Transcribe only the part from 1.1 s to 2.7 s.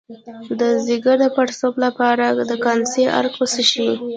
د پړسوب لپاره د